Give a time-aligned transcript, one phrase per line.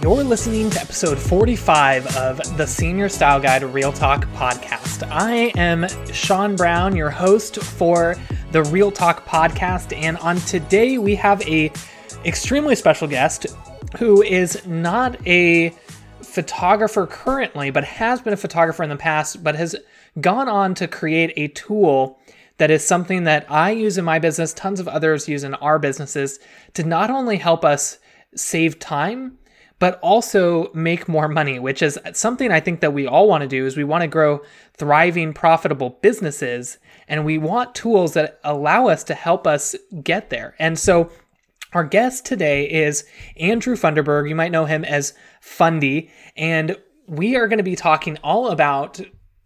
[0.00, 5.02] You're listening to episode 45 of the Senior Style Guide Real Talk podcast.
[5.10, 8.14] I am Sean Brown, your host for
[8.52, 11.72] the Real Talk podcast, and on today we have a
[12.24, 13.46] extremely special guest
[13.98, 15.70] who is not a
[16.22, 19.74] photographer currently, but has been a photographer in the past, but has
[20.20, 22.20] gone on to create a tool
[22.58, 25.80] that is something that I use in my business, tons of others use in our
[25.80, 26.38] businesses
[26.74, 27.98] to not only help us
[28.36, 29.38] save time,
[29.78, 33.48] but also make more money, which is something I think that we all want to
[33.48, 34.40] do is we want to grow
[34.74, 40.54] thriving, profitable businesses and we want tools that allow us to help us get there.
[40.58, 41.10] And so
[41.72, 43.04] our guest today is
[43.36, 44.28] Andrew Funderburg.
[44.28, 49.00] You might know him as Fundy, and we are going to be talking all about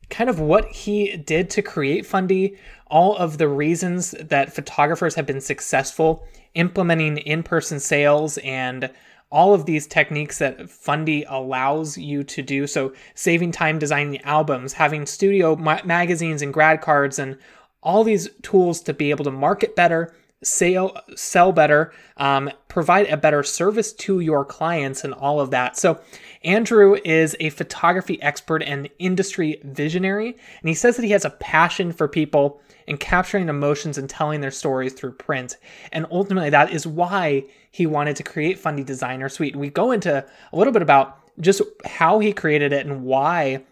[0.08, 2.56] kind of what he did to create Fundy,
[2.86, 8.90] all of the reasons that photographers have been successful implementing in person sales and
[9.32, 12.66] all of these techniques that Fundy allows you to do.
[12.66, 17.38] So, saving time designing albums, having studio ma- magazines and grad cards, and
[17.82, 23.16] all these tools to be able to market better, sell sell better, um, provide a
[23.16, 25.76] better service to your clients, and all of that.
[25.76, 26.00] So,
[26.44, 31.30] Andrew is a photography expert and industry visionary, and he says that he has a
[31.30, 35.56] passion for people and capturing emotions and telling their stories through print.
[35.92, 39.56] And ultimately, that is why he wanted to create Fundy Designer Suite.
[39.56, 43.64] We go into a little bit about just how he created it and why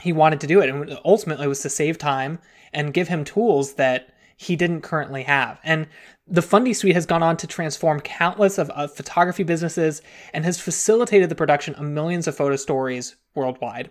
[0.00, 0.68] he wanted to do it.
[0.68, 2.38] And ultimately, it was to save time
[2.72, 5.58] and give him tools that he didn't currently have.
[5.64, 5.88] And
[6.26, 10.02] the Fundy Suite has gone on to transform countless of, of photography businesses
[10.34, 13.90] and has facilitated the production of millions of photo stories worldwide.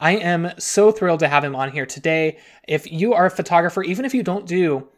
[0.00, 2.38] I am so thrilled to have him on here today.
[2.66, 4.88] If you are a photographer, even if you don't do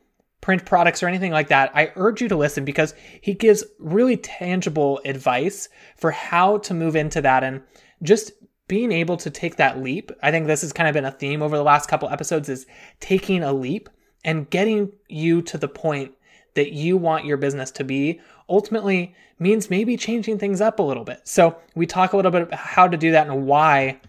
[0.41, 4.17] print products or anything like that, I urge you to listen because he gives really
[4.17, 7.63] tangible advice for how to move into that and
[8.03, 8.33] just
[8.69, 10.11] being able to take that leap.
[10.23, 12.67] I think this has kind of been a theme over the last couple episodes is
[13.01, 13.89] taking a leap
[14.27, 16.13] and getting you to the point
[16.55, 21.05] that you want your business to be ultimately means maybe changing things up a little
[21.05, 21.21] bit.
[21.25, 24.01] So, we talk a little bit about how to do that and why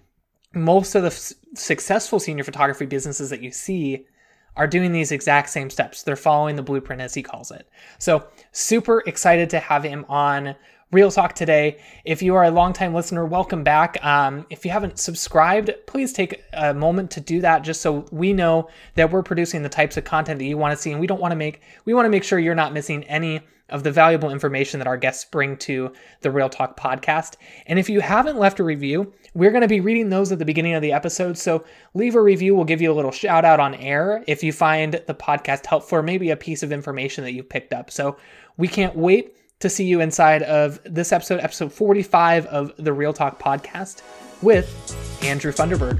[0.54, 4.06] most of the f- successful senior photography businesses that you see
[4.56, 6.04] are doing these exact same steps.
[6.04, 7.70] They're following the blueprint, as he calls it.
[8.00, 10.56] So, super excited to have him on
[10.92, 11.80] Real Talk today.
[12.06, 14.04] If you are a longtime listener, welcome back.
[14.06, 18.32] Um, if you haven't subscribed, please take a moment to do that, just so we
[18.32, 21.06] know that we're producing the types of content that you want to see, and we
[21.06, 23.92] don't want to make we want to make sure you're not missing any of the
[23.92, 27.36] valuable information that our guests bring to the Real Talk podcast.
[27.66, 30.46] And if you haven't left a review, we're going to be reading those at the
[30.46, 31.38] beginning of the episode.
[31.38, 31.66] So
[31.96, 32.56] leave a review.
[32.56, 35.98] We'll give you a little shout out on air if you find the podcast helpful
[35.98, 37.92] or maybe a piece of information that you've picked up.
[37.92, 38.16] So
[38.56, 43.12] we can't wait to see you inside of this episode, episode 45 of the Real
[43.12, 44.04] Talk podcast
[44.44, 44.68] with
[45.24, 46.00] Andrew Funderburg.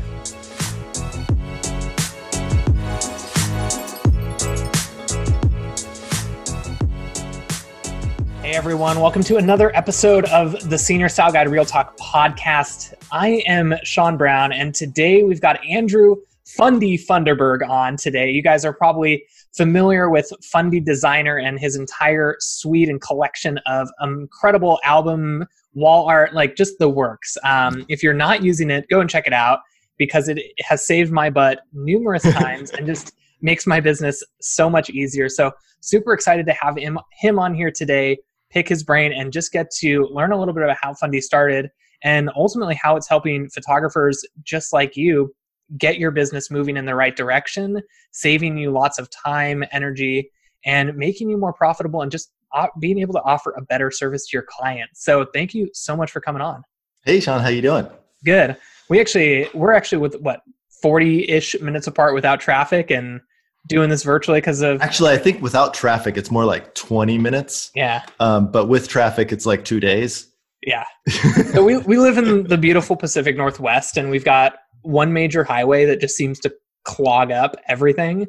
[8.44, 12.94] Hey everyone, welcome to another episode of the Senior Style Guide Real Talk podcast.
[13.12, 18.30] I am Sean Brown, and today we've got Andrew Fundy Funderburg on today.
[18.30, 19.26] You guys are probably
[19.58, 26.34] familiar with Fundy Designer and his entire suite and collection of incredible album wall art,
[26.34, 27.38] like just the works.
[27.44, 29.60] Um, if you're not using it, go and check it out
[29.98, 34.90] because it has saved my butt numerous times and just makes my business so much
[34.90, 35.28] easier.
[35.30, 35.52] So
[35.82, 38.18] super excited to have him him on here today
[38.50, 41.70] pick his brain and just get to learn a little bit about how Fundy started
[42.04, 45.34] and ultimately how it's helping photographers just like you
[45.78, 50.32] get your business moving in the right direction, saving you lots of time, energy,
[50.66, 52.32] and making you more profitable and just
[52.80, 55.04] being able to offer a better service to your clients.
[55.04, 56.64] So thank you so much for coming on.
[57.04, 57.88] Hey Sean, how you doing?
[58.24, 58.58] Good.
[58.90, 60.42] We actually we're actually with what
[60.84, 63.22] 40-ish minutes apart without traffic and
[63.68, 67.72] doing this virtually because of actually i think without traffic it's more like 20 minutes
[67.76, 70.28] yeah um, but with traffic it's like two days
[70.64, 70.86] yeah
[71.52, 75.86] so we, we live in the beautiful pacific northwest and we've got one major highway
[75.86, 76.54] that just seems to
[76.88, 78.26] clog up everything.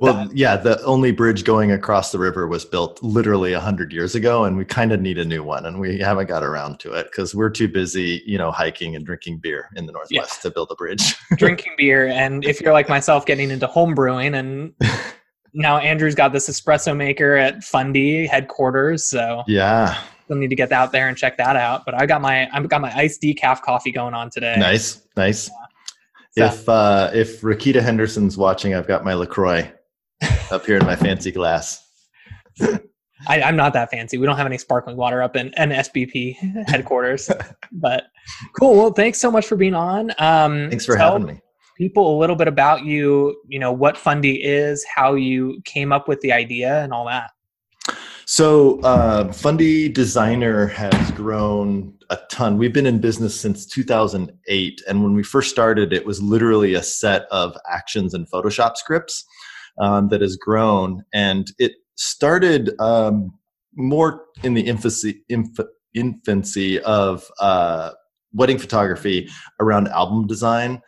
[0.00, 0.36] well, that.
[0.36, 4.56] yeah, the only bridge going across the river was built literally 100 years ago, and
[4.56, 7.34] we kind of need a new one, and we haven't got around to it because
[7.34, 10.42] we're too busy, you know, hiking and drinking beer in the Northwest yeah.
[10.42, 11.14] to build a bridge.
[11.36, 14.74] drinking beer, and if you're like myself, getting into home brewing, and
[15.54, 20.02] now Andrew's got this espresso maker at Fundy headquarters, so yeah.
[20.24, 21.84] Still need to get out there and check that out.
[21.84, 24.54] But I got my I've got my iced decaf coffee going on today.
[24.58, 25.48] Nice, nice.
[25.48, 25.54] Yeah.
[26.32, 26.44] So.
[26.44, 29.70] If uh, if Rakita Henderson's watching, I've got my Lacroix
[30.50, 31.84] up here in my fancy glass.
[33.26, 34.16] I, am not that fancy.
[34.16, 37.30] We don't have any sparkling water up in an SBP headquarters.
[37.72, 38.04] but
[38.58, 38.76] cool.
[38.76, 40.10] Well, thanks so much for being on.
[40.18, 41.40] Um, thanks for having me.
[41.76, 43.40] People a little bit about you.
[43.48, 47.30] You know what Fundy is, how you came up with the idea, and all that.
[48.32, 52.58] So, uh, Fundy Designer has grown a ton.
[52.58, 54.82] We've been in business since 2008.
[54.86, 59.24] And when we first started, it was literally a set of actions and Photoshop scripts
[59.80, 61.02] um, that has grown.
[61.12, 63.36] And it started um,
[63.74, 67.90] more in the infancy, inf- infancy of uh,
[68.32, 69.28] wedding photography
[69.58, 70.80] around album design,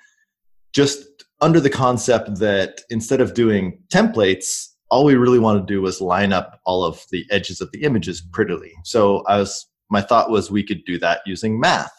[0.73, 5.81] just under the concept that instead of doing templates, all we really wanted to do
[5.81, 8.73] was line up all of the edges of the images prettily.
[8.85, 11.93] So I was my thought was we could do that using math.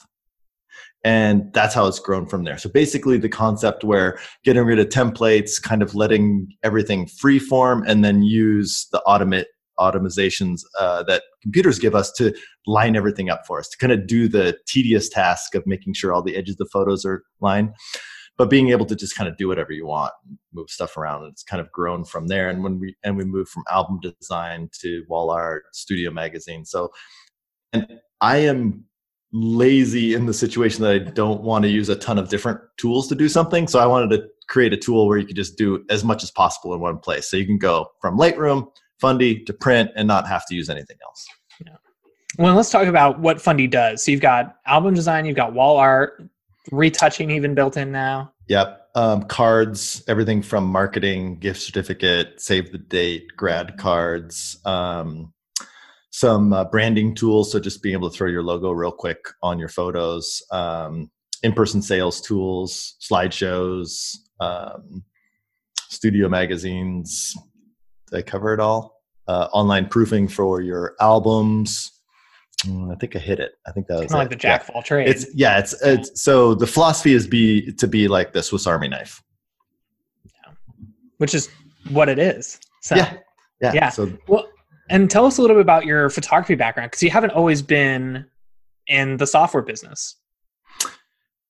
[1.04, 2.57] And that's how it's grown from there.
[2.60, 7.84] So basically, the concept where getting rid of templates, kind of letting everything free form,
[7.86, 9.45] and then use the automate
[9.80, 12.34] automizations uh, that computers give us to
[12.68, 16.13] line everything up for us, to kind of do the tedious task of making sure
[16.13, 17.74] all the edges of the photos are lined
[18.44, 20.12] but being able to just kind of do whatever you want
[20.51, 22.50] move stuff around it's kind of grown from there.
[22.50, 26.66] And when we and we moved from album design to wall art studio magazine.
[26.66, 26.92] So
[27.72, 27.88] and
[28.19, 28.84] i am
[29.31, 33.07] lazy in the situation that i don't want to use a ton of different tools
[33.07, 33.66] to do something.
[33.66, 36.30] So i wanted to create a tool where you could just do as much as
[36.30, 37.30] possible in one place.
[37.30, 38.68] So you can go from lightroom
[39.00, 41.25] fundy to print and not have to use anything else.
[41.66, 41.78] Yeah.
[42.40, 44.04] well let's talk about what fundy does.
[44.04, 46.30] So you've got album design you've got wall art
[46.71, 48.89] retouching even built in now Yep.
[48.95, 55.33] Um, cards, everything from marketing, gift certificate, save the date, grad cards, um,
[56.12, 57.51] some uh, branding tools.
[57.51, 61.10] So just being able to throw your logo real quick on your photos, um,
[61.42, 65.04] in person sales tools, slideshows, um,
[65.89, 67.36] studio magazines.
[68.12, 69.01] Did I cover it all?
[69.27, 71.93] Uh, online proofing for your albums,
[72.65, 73.54] I think I hit it.
[73.68, 74.68] I think that was like the jack yeah.
[74.69, 75.25] of all trades.
[75.25, 75.60] It's yeah.
[75.60, 79.21] It's it's so the philosophy is be to be like the Swiss Army knife.
[80.25, 80.54] Yeah.
[81.18, 81.50] Which is
[81.89, 82.60] what it is.
[82.81, 83.18] So, yeah.
[83.62, 83.74] Yeah.
[83.74, 83.89] Yeah.
[83.89, 84.48] So well,
[84.89, 88.25] and tell us a little bit about your photography background because you haven't always been
[88.88, 90.18] in the software business.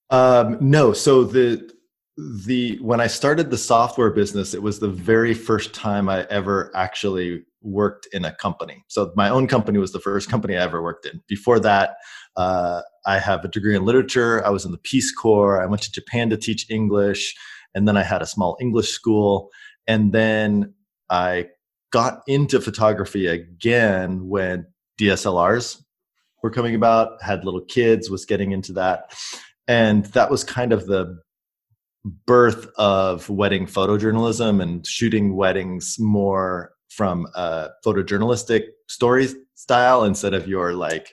[0.09, 0.93] Um, no.
[0.93, 1.71] So the
[2.17, 6.71] the when I started the software business, it was the very first time I ever
[6.75, 8.83] actually worked in a company.
[8.87, 11.21] So my own company was the first company I ever worked in.
[11.27, 11.95] Before that,
[12.35, 14.45] uh, I have a degree in literature.
[14.45, 15.61] I was in the Peace Corps.
[15.61, 17.35] I went to Japan to teach English,
[17.73, 19.49] and then I had a small English school.
[19.87, 20.73] And then
[21.09, 21.47] I
[21.91, 24.65] got into photography again when
[24.99, 25.81] DSLRs
[26.41, 27.21] were coming about.
[27.21, 29.13] Had little kids, was getting into that,
[29.67, 31.19] and that was kind of the
[32.25, 40.47] birth of wedding photojournalism and shooting weddings more from a photojournalistic story style instead of
[40.47, 41.09] your like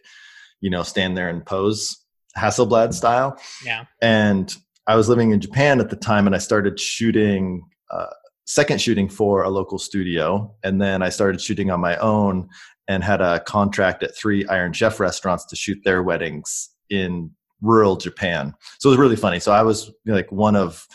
[0.60, 2.04] you know stand there and pose
[2.36, 3.38] hasselblad style.
[3.64, 3.84] Yeah.
[4.00, 4.54] And
[4.86, 8.06] i was living in japan at the time and i started shooting uh,
[8.46, 10.54] second shooting for a local studio.
[10.62, 12.48] And then i started shooting on my own
[12.88, 17.30] and had a contract at three iron chef restaurants to shoot their weddings in
[17.62, 18.54] rural japan.
[18.78, 19.40] So it was really funny.
[19.40, 20.86] So i was like one of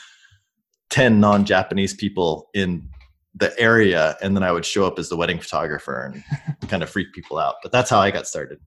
[0.92, 2.90] 10 non-japanese people in
[3.36, 6.89] the area and then I would show up as the wedding photographer and kind of
[6.89, 7.56] freak people out.
[7.62, 8.60] But that's how I got started.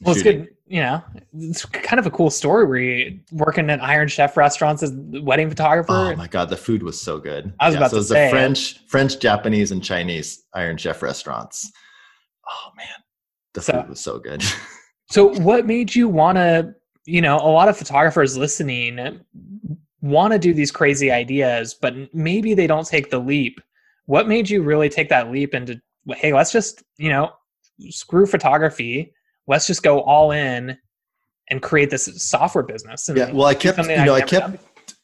[0.00, 0.40] Well, shooting.
[0.40, 0.56] it's good.
[0.66, 4.82] You know, it's kind of a cool story where you working at Iron Chef restaurants
[4.82, 5.92] as wedding photographer.
[5.92, 7.52] Oh my god, the food was so good.
[7.58, 11.02] I was yeah, about so to say the French, French, Japanese, and Chinese Iron Chef
[11.02, 11.72] restaurants.
[12.48, 12.86] Oh man,
[13.54, 14.44] the so, food was so good.
[15.10, 16.74] so, what made you want to?
[17.06, 19.20] You know, a lot of photographers listening
[20.00, 23.58] want to do these crazy ideas, but maybe they don't take the leap
[24.08, 25.78] what made you really take that leap into
[26.16, 27.30] hey let's just you know
[27.90, 29.12] screw photography.
[29.46, 30.76] Let's just go all in
[31.48, 34.58] and create this software business yeah well i kept you know i kept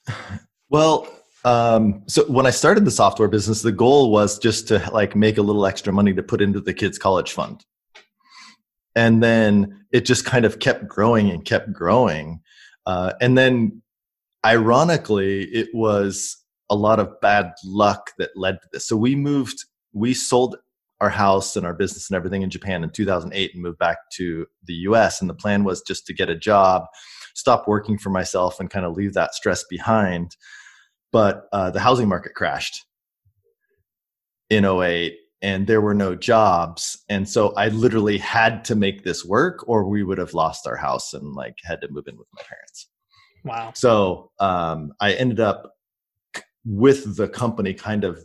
[0.69, 1.09] well
[1.45, 5.39] um, so when i started the software business the goal was just to like make
[5.39, 7.65] a little extra money to put into the kids college fund.
[8.97, 12.41] And then it just kind of kept growing and kept growing.
[12.87, 13.83] Uh, and then
[14.45, 18.87] ironically it was a lot of bad luck that led to this.
[18.87, 20.57] So we moved, we sold
[21.01, 24.47] our house and our business and everything in Japan in 2008 and moved back to
[24.65, 25.21] the US.
[25.21, 26.85] And the plan was just to get a job,
[27.35, 30.37] stop working for myself, and kind of leave that stress behind.
[31.13, 32.85] But uh, the housing market crashed
[34.51, 37.05] in 08 and there were no jobs.
[37.09, 40.77] And so I literally had to make this work or we would have lost our
[40.77, 42.89] house and like had to move in with my parents.
[43.45, 43.73] Wow.
[43.75, 45.74] So um, I ended up
[46.65, 48.25] with the company kind of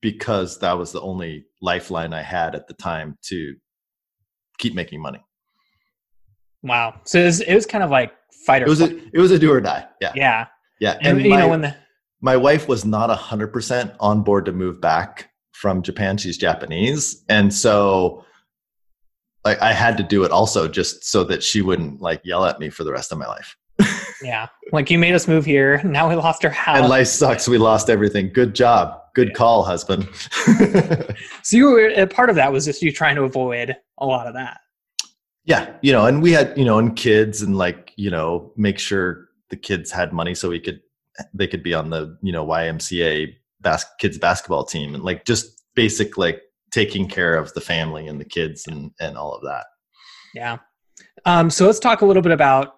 [0.00, 3.54] because that was the only lifeline I had at the time to
[4.58, 5.24] keep making money.
[6.62, 7.00] Wow.
[7.04, 8.12] So it was, it was kind of like
[8.46, 9.86] fight or It was a it was a do or die.
[10.00, 10.12] Yeah.
[10.14, 10.46] yeah.
[10.80, 10.98] Yeah.
[11.00, 11.74] And, you my, know when the
[12.20, 16.16] my wife was not a hundred percent on board to move back from Japan.
[16.16, 17.22] She's Japanese.
[17.28, 18.24] And so
[19.44, 22.58] like I had to do it also just so that she wouldn't like yell at
[22.58, 23.56] me for the rest of my life.
[24.24, 25.82] yeah, like you made us move here.
[25.84, 26.78] Now we lost our house.
[26.78, 27.46] And life sucks.
[27.46, 28.32] We lost everything.
[28.32, 29.00] Good job.
[29.14, 29.34] Good Yeah.
[29.34, 30.08] call, husband.
[31.42, 34.26] So you were a part of that was just you trying to avoid a lot
[34.26, 34.60] of that.
[35.44, 38.78] yeah, you know, and we had, you know, and kids and like, you know, make
[38.78, 40.80] sure the kids had money so we could
[41.34, 45.62] they could be on the, you know, YMCA bas- kids basketball team and like just
[45.76, 46.40] basic like
[46.72, 49.66] taking care of the family and the kids and and all of that.
[50.34, 50.56] Yeah.
[51.26, 52.74] Um, so let's talk a little bit about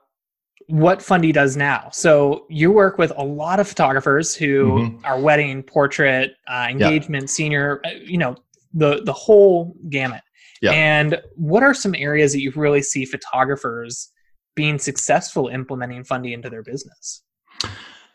[0.69, 1.89] what Fundy does now.
[1.93, 5.05] So you work with a lot of photographers who Mhm.
[5.05, 8.37] are wedding, portrait, uh, engagement, senior, uh, you know,
[8.75, 10.23] the the whole gamut.
[10.61, 10.73] Yeah.
[10.73, 14.11] And what are some areas that you really see photographers
[14.55, 17.23] being successful implementing Fundy into their business?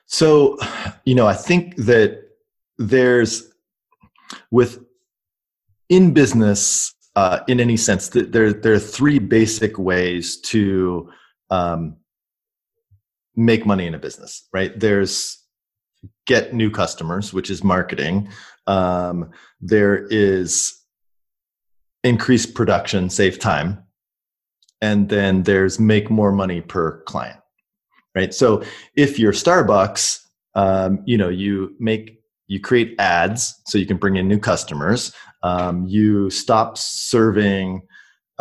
[0.07, 0.57] So,
[1.05, 2.19] you know, I think that
[2.77, 3.53] there's
[4.49, 4.83] with
[5.87, 11.09] in business, uh, in any sense, that there there are three basic ways to
[11.49, 11.97] um,
[13.35, 14.47] make money in a business.
[14.53, 14.77] Right?
[14.79, 15.37] There's
[16.25, 18.29] get new customers, which is marketing.
[18.67, 20.77] Um, there is
[22.03, 23.83] increase production, save time,
[24.81, 27.39] and then there's make more money per client.
[28.15, 28.33] Right?
[28.33, 28.63] So
[28.95, 30.19] if you're Starbucks,
[30.55, 35.13] um, you know, you make you create ads so you can bring in new customers.
[35.41, 37.83] Um, you stop serving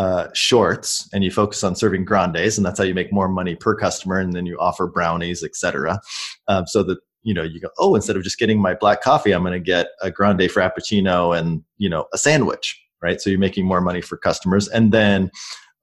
[0.00, 3.54] uh, shorts and you focus on serving grandes, and that's how you make more money
[3.54, 4.18] per customer.
[4.18, 6.00] And then you offer brownies, etc.
[6.48, 9.32] Um, so that you know you go, oh, instead of just getting my black coffee,
[9.32, 13.20] I'm going to get a grande frappuccino and you know a sandwich, right?
[13.20, 15.30] So you're making more money for customers, and then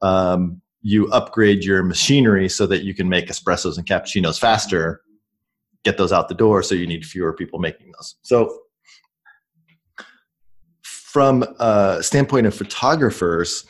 [0.01, 5.01] um, you upgrade your machinery so that you can make espressos and cappuccinos faster
[5.83, 8.61] get those out the door so you need fewer people making those so
[10.81, 13.65] from a standpoint of photographers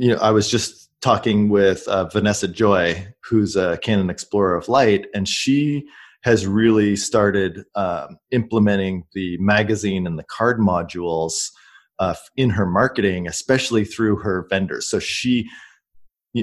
[0.00, 4.68] you know i was just talking with uh, vanessa joy who's a canon explorer of
[4.68, 5.86] light and she
[6.22, 11.50] has really started um, implementing the magazine and the card modules
[12.00, 14.88] uh, in her marketing especially through her vendors.
[14.88, 15.48] So she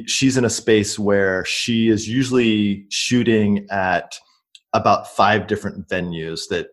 [0.06, 4.20] she's in a space where she is usually shooting at
[4.74, 6.68] about five different venues that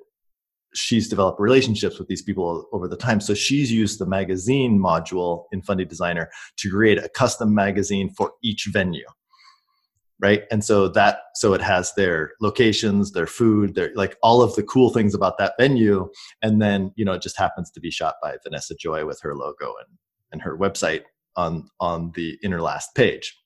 [0.74, 3.20] she's developed relationships with these people over the time.
[3.20, 8.32] So she's used the magazine module in Fundy Designer to create a custom magazine for
[8.42, 9.06] each venue.
[10.20, 10.44] Right.
[10.50, 14.62] And so that, so it has their locations, their food, their like all of the
[14.62, 16.08] cool things about that venue.
[16.40, 19.34] And then, you know, it just happens to be shot by Vanessa Joy with her
[19.34, 19.98] logo and,
[20.32, 21.02] and her website
[21.36, 23.36] on, on the inner last page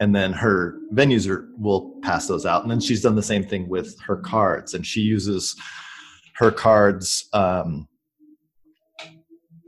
[0.00, 3.44] and then her venues are, will pass those out and then she's done the same
[3.44, 5.54] thing with her cards and she uses
[6.36, 7.88] her cards um,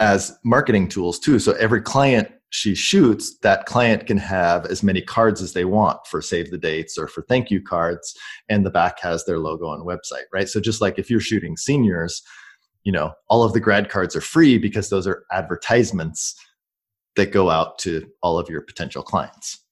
[0.00, 5.00] as marketing tools too so every client she shoots that client can have as many
[5.00, 8.14] cards as they want for save the dates or for thank you cards
[8.48, 11.56] and the back has their logo and website right so just like if you're shooting
[11.56, 12.22] seniors
[12.84, 16.34] you know all of the grad cards are free because those are advertisements
[17.16, 19.64] that go out to all of your potential clients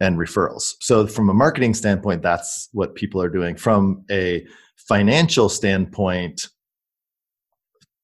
[0.00, 0.74] and referrals.
[0.80, 3.56] So, from a marketing standpoint, that's what people are doing.
[3.56, 4.46] From a
[4.86, 6.48] financial standpoint,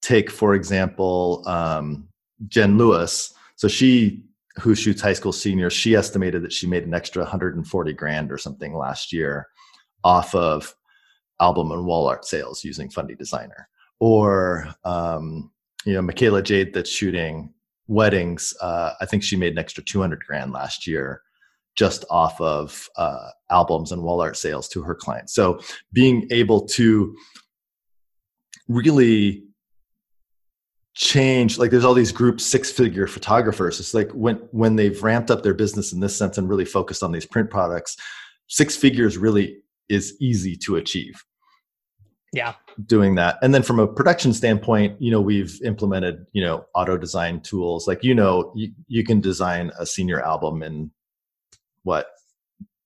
[0.02, 2.08] take, for example, um,
[2.48, 3.32] Jen Lewis.
[3.56, 4.24] So, she,
[4.56, 8.38] who shoots high school seniors, she estimated that she made an extra 140 grand or
[8.38, 9.48] something last year
[10.02, 10.74] off of
[11.40, 13.68] album and wall art sales using Fundy Designer.
[14.00, 15.50] Or, um,
[15.84, 17.52] you know, Michaela Jade that's shooting
[17.86, 18.54] weddings.
[18.60, 21.22] Uh, I think she made an extra 200 grand last year
[21.76, 25.34] just off of uh, albums and wall art sales to her clients.
[25.34, 25.60] So
[25.92, 27.14] being able to
[28.68, 29.44] really
[30.94, 35.28] change like there's all these group six figure photographers it's like when when they've ramped
[35.28, 37.96] up their business in this sense and really focused on these print products
[38.46, 39.56] six figures really
[39.88, 41.20] is easy to achieve
[42.32, 42.54] Yeah.
[42.86, 46.96] doing that and then from a production standpoint you know we've implemented you know auto
[46.96, 50.92] design tools like you know you, you can design a senior album in
[51.84, 52.08] what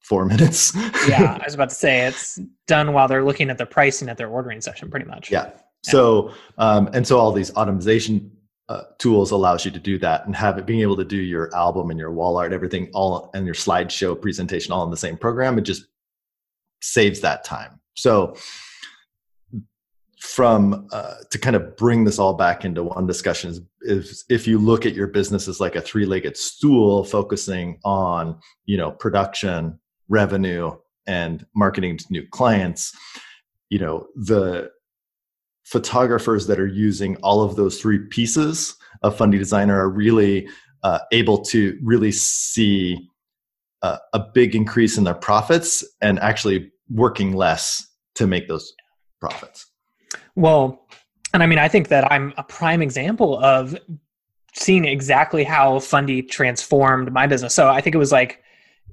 [0.03, 0.75] four minutes
[1.09, 1.39] Yeah.
[1.41, 4.29] I was about to say it's done while they're looking at the pricing at their
[4.29, 5.31] ordering session, pretty much.
[5.31, 5.51] yeah
[5.85, 8.31] so um, and so all these automation
[8.69, 11.55] uh, tools allows you to do that and have it being able to do your
[11.55, 15.17] album and your wall art everything all and your slideshow presentation all in the same
[15.17, 15.87] program it just
[16.83, 18.37] saves that time so
[20.29, 24.59] from uh, to kind of bring this all back into one discussion is if, you
[24.59, 29.79] look at your business as like a three-legged stool focusing on you know production
[30.11, 30.71] revenue
[31.07, 32.95] and marketing to new clients
[33.71, 34.71] you know the
[35.65, 40.47] photographers that are using all of those three pieces of fundy designer are really
[40.83, 43.09] uh, able to really see
[43.81, 48.75] uh, a big increase in their profits and actually working less to make those
[49.21, 49.69] profits
[50.39, 50.87] well,
[51.35, 53.77] and I mean, I think that I'm a prime example of
[54.55, 57.55] seeing exactly how Fundy transformed my business.
[57.55, 58.41] So I think it was like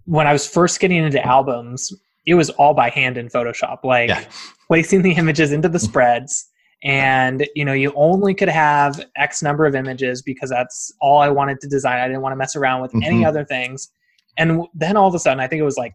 [0.06, 1.94] when I was first getting into albums,
[2.26, 4.24] it was all by hand in Photoshop, like yeah.
[4.68, 6.50] placing the images into the spreads.
[6.84, 11.30] And you know, you only could have X number of images because that's all I
[11.30, 12.00] wanted to design.
[12.00, 13.04] I didn't want to mess around with mm-hmm.
[13.04, 13.90] any other things.
[14.38, 15.94] And then all of a sudden, I think it was like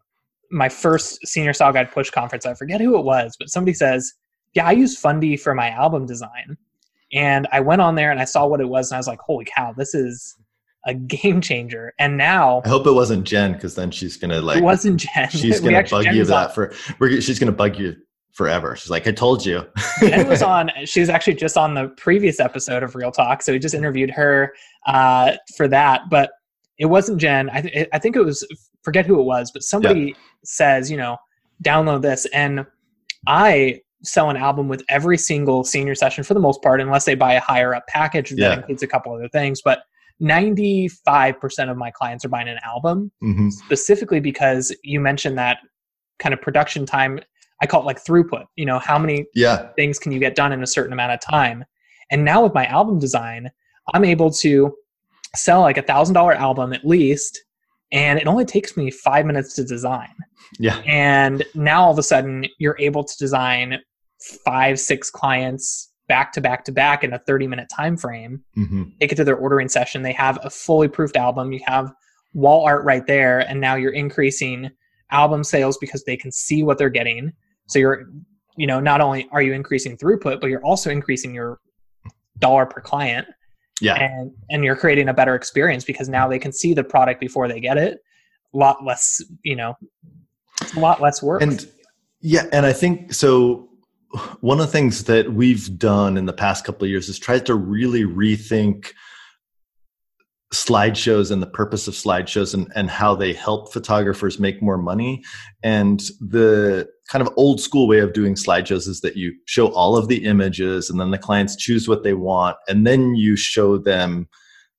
[0.52, 2.46] my first senior style guide push conference.
[2.46, 4.12] I forget who it was, but somebody says,
[4.54, 6.56] yeah, I use Fundy for my album design.
[7.12, 9.20] And I went on there and I saw what it was and I was like,
[9.20, 10.36] holy cow, this is
[10.86, 11.92] a game changer.
[11.98, 15.28] And now I hope it wasn't Jen because then she's gonna like it wasn't Jen.
[15.28, 17.96] She's gonna bug Jen you that for we're, she's gonna bug you
[18.32, 18.76] forever.
[18.76, 19.66] She's like, I told you.
[20.00, 20.70] Jen was on.
[20.84, 24.10] She was actually just on the previous episode of Real Talk, so we just interviewed
[24.10, 24.54] her
[24.86, 26.02] uh, for that.
[26.10, 26.30] But
[26.78, 27.50] it wasn't Jen.
[27.50, 28.46] I, th- I think it was
[28.82, 30.14] forget who it was, but somebody yeah.
[30.44, 31.18] says, you know,
[31.62, 32.64] download this, and
[33.26, 37.14] I sell an album with every single senior session for the most part, unless they
[37.14, 38.56] buy a higher up package that yeah.
[38.56, 39.60] includes a couple other things.
[39.62, 39.80] But
[40.22, 43.48] 95% of my clients are buying an album mm-hmm.
[43.50, 45.58] specifically because you mentioned that
[46.18, 47.20] kind of production time.
[47.62, 48.44] I call it like throughput.
[48.56, 49.68] You know, how many yeah.
[49.76, 51.64] things can you get done in a certain amount of time?
[52.10, 53.50] And now with my album design,
[53.94, 54.74] I'm able to
[55.34, 57.42] sell like a thousand dollar album at least,
[57.92, 60.14] and it only takes me five minutes to design.
[60.58, 60.78] Yeah.
[60.86, 63.78] And now all of a sudden you're able to design
[64.44, 68.84] five six clients back to back to back in a 30 minute time frame mm-hmm.
[69.00, 70.02] take it to their ordering session.
[70.02, 71.52] They have a fully proofed album.
[71.52, 71.92] You have
[72.34, 73.40] wall art right there.
[73.40, 74.70] And now you're increasing
[75.10, 77.32] album sales because they can see what they're getting.
[77.68, 78.06] So you're
[78.56, 81.60] you know not only are you increasing throughput but you're also increasing your
[82.38, 83.28] dollar per client.
[83.80, 83.94] Yeah.
[83.94, 87.48] And and you're creating a better experience because now they can see the product before
[87.48, 88.00] they get it.
[88.52, 89.76] A lot less you know
[90.76, 91.40] a lot less work.
[91.40, 91.66] And
[92.20, 93.69] yeah and i think so
[94.40, 97.38] one of the things that we've done in the past couple of years is try
[97.38, 98.92] to really rethink
[100.52, 105.22] slideshows and the purpose of slideshows and, and how they help photographers make more money.
[105.62, 109.96] And the kind of old school way of doing slideshows is that you show all
[109.96, 113.78] of the images and then the clients choose what they want and then you show
[113.78, 114.28] them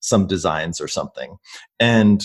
[0.00, 1.36] some designs or something.
[1.80, 2.22] And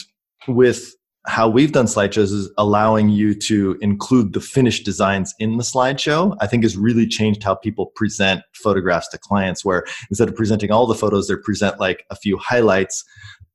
[0.47, 0.93] with
[1.27, 6.35] how we've done slideshows is allowing you to include the finished designs in the slideshow
[6.39, 10.71] i think has really changed how people present photographs to clients where instead of presenting
[10.71, 13.03] all the photos they present like a few highlights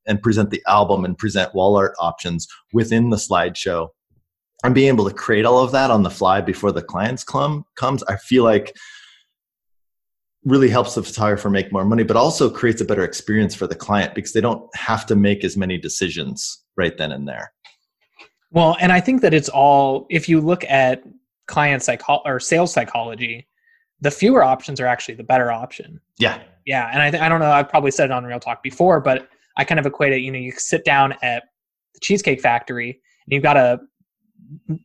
[0.07, 3.89] and present the album and present wall art options within the slideshow.
[4.65, 7.65] And being able to create all of that on the fly before the clients come
[7.77, 8.77] comes i feel like
[10.45, 13.75] really helps the photographer make more money but also creates a better experience for the
[13.75, 17.53] client because they don't have to make as many decisions right then and there
[18.53, 21.03] well, and I think that it's all if you look at
[21.47, 23.49] client psycho or sales psychology,
[24.01, 26.01] the fewer options are actually the better option.
[26.19, 26.43] Yeah.
[26.65, 29.01] Yeah, and I th- I don't know, I've probably said it on Real Talk before,
[29.01, 31.45] but I kind of equate it, you know, you sit down at
[31.95, 33.81] the Cheesecake Factory and you've got a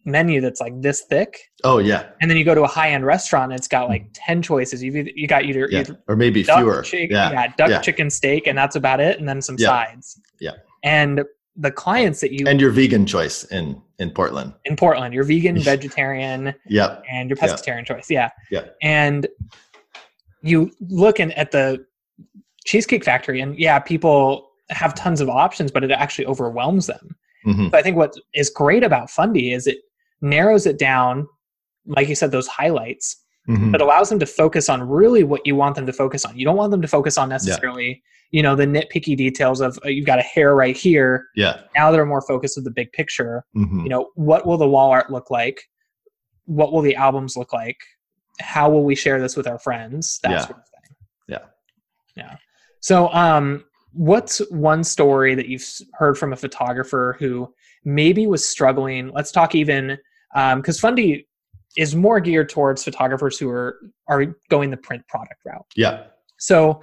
[0.05, 1.37] menu that's like this thick.
[1.63, 2.09] Oh yeah.
[2.21, 4.09] And then you go to a high end restaurant and it's got like mm.
[4.13, 4.81] ten choices.
[4.81, 5.81] You've you got either, yeah.
[5.81, 6.81] either or maybe fewer.
[6.81, 7.31] Chick, yeah.
[7.31, 7.81] yeah, duck, yeah.
[7.81, 10.19] chicken, steak, and that's about it, and then some sides.
[10.39, 10.53] Yeah.
[10.83, 11.23] And
[11.57, 14.53] the clients that you and your vegan choice in in Portland.
[14.65, 17.87] In Portland, your vegan, vegetarian, yep, and your pescatarian yep.
[17.87, 18.65] choice, yeah, yeah.
[18.81, 19.27] And
[20.41, 21.85] you look in, at the
[22.65, 27.15] Cheesecake Factory, and yeah, people have tons of options, but it actually overwhelms them.
[27.45, 27.69] Mm-hmm.
[27.69, 29.77] So I think what is great about Fundy is it
[30.21, 31.27] narrows it down,
[31.85, 33.71] like you said, those highlights, mm-hmm.
[33.71, 36.37] but allows them to focus on really what you want them to focus on.
[36.37, 37.87] You don't want them to focus on necessarily.
[37.87, 37.95] Yeah
[38.31, 41.91] you know the nitpicky details of uh, you've got a hair right here yeah now
[41.91, 43.81] they're more focused with the big picture mm-hmm.
[43.81, 45.61] you know what will the wall art look like
[46.45, 47.77] what will the albums look like
[48.39, 50.39] how will we share this with our friends that yeah.
[50.39, 50.95] sort of thing
[51.27, 51.45] yeah
[52.15, 52.35] yeah
[52.81, 57.51] so um what's one story that you've heard from a photographer who
[57.83, 59.97] maybe was struggling let's talk even
[60.33, 61.27] because um, fundy
[61.75, 66.03] is more geared towards photographers who are are going the print product route yeah
[66.37, 66.81] so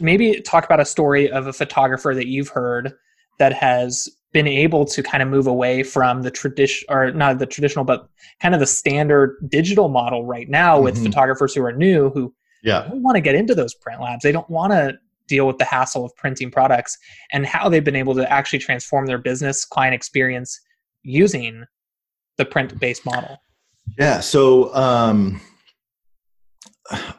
[0.00, 2.92] maybe talk about a story of a photographer that you've heard
[3.38, 7.46] that has been able to kind of move away from the tradition or not the
[7.46, 8.08] traditional but
[8.40, 11.04] kind of the standard digital model right now with mm-hmm.
[11.04, 12.32] photographers who are new who
[12.62, 12.86] Yeah.
[12.88, 14.22] Don't want to get into those print labs.
[14.22, 16.96] They don't want to deal with the hassle of printing products
[17.32, 20.60] and how they've been able to actually transform their business client experience
[21.02, 21.64] using
[22.38, 23.38] the print based model.
[23.98, 24.20] Yeah.
[24.20, 25.40] So um,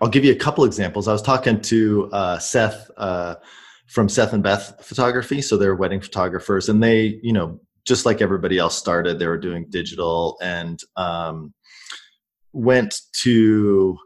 [0.02, 1.08] I'll give you a couple examples.
[1.08, 3.36] I was talking to uh, Seth uh,
[3.88, 5.42] from Seth and Beth Photography.
[5.42, 9.38] So they're wedding photographers, and they, you know, just like everybody else started, they were
[9.38, 11.54] doing digital and um,
[12.54, 13.98] went to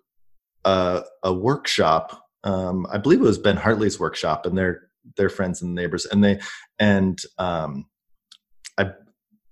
[0.65, 2.23] a, a workshop.
[2.43, 6.23] Um, I believe it was Ben Hartley's workshop, and they're their friends and neighbors, and
[6.23, 6.39] they
[6.79, 7.85] and um,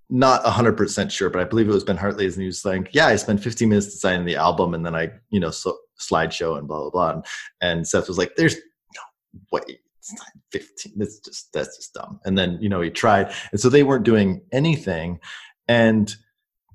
[0.10, 3.08] not 100% sure but i believe it was ben hartley's and he was like yeah
[3.08, 6.68] i spent 15 minutes designing the album and then i you know so slideshow and
[6.68, 7.12] blah blah blah.
[7.12, 7.26] And,
[7.62, 12.20] and Seth was like, "There's no way." It's not 15 that's just that's just dumb.
[12.26, 15.20] And then you know he tried and so they weren't doing anything
[15.68, 16.16] and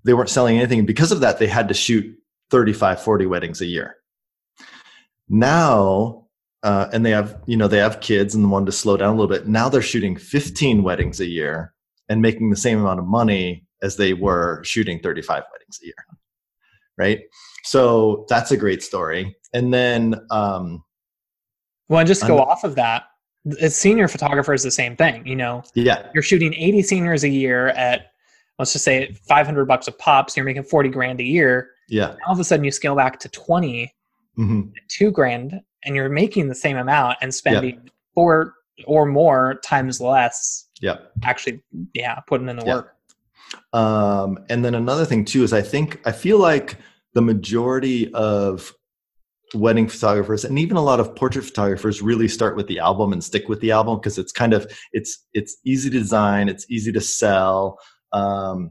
[0.02, 0.80] they weren't selling anything.
[0.80, 2.12] And because of that they had to shoot
[2.50, 3.96] 35 40 weddings a year.
[5.28, 6.26] Now
[6.64, 9.16] uh, and they have you know they have kids and wanted to slow down a
[9.16, 9.46] little bit.
[9.46, 11.72] Now they're shooting 15 weddings a year
[12.10, 15.94] and making the same amount of money as they were shooting 35 weddings a year
[16.98, 17.20] right
[17.64, 19.36] so that's a great story.
[19.52, 20.82] And then, um,
[21.88, 23.04] well, and just go off of that.
[23.60, 25.26] As senior photographer is the same thing.
[25.26, 28.12] You know, yeah, you're shooting 80 seniors a year at
[28.58, 31.70] let's just say 500 bucks a pop, so you're making 40 grand a year.
[31.88, 32.16] Yeah.
[32.26, 33.92] All of a sudden, you scale back to 20,
[34.38, 34.60] mm-hmm.
[34.88, 37.90] two grand, and you're making the same amount and spending yep.
[38.14, 38.54] four
[38.86, 40.66] or more times less.
[40.80, 40.96] Yeah.
[41.24, 41.62] Actually,
[41.94, 42.74] yeah, putting in the yep.
[42.74, 42.96] work.
[43.72, 46.78] Um, and then another thing too is I think I feel like
[47.14, 48.72] the majority of
[49.54, 53.22] wedding photographers and even a lot of portrait photographers really start with the album and
[53.22, 56.92] stick with the album because it's kind of it's it's easy to design it's easy
[56.92, 57.76] to sell
[58.12, 58.70] um,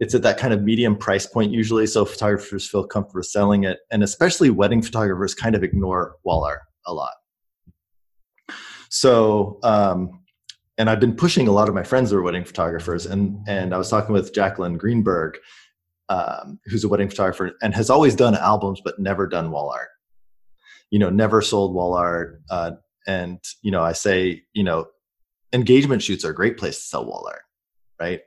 [0.00, 3.78] it's at that kind of medium price point usually so photographers feel comfortable selling it
[3.92, 7.12] and especially wedding photographers kind of ignore wall art a lot
[8.90, 10.22] so um,
[10.78, 13.74] and i've been pushing a lot of my friends who are wedding photographers and and
[13.74, 15.38] i was talking with jacqueline greenberg
[16.08, 19.88] um, who's a wedding photographer and has always done albums but never done wall art.
[20.90, 22.72] You know never sold wall art uh,
[23.08, 24.86] and you know i say you know
[25.52, 27.42] engagement shoots are a great place to sell wall art
[28.00, 28.20] right?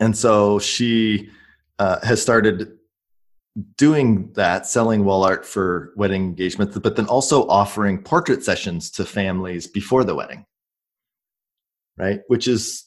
[0.00, 1.30] And so she
[1.78, 2.72] uh, has started
[3.76, 9.04] doing that selling wall art for wedding engagements but then also offering portrait sessions to
[9.04, 10.44] families before the wedding
[11.96, 12.84] right which is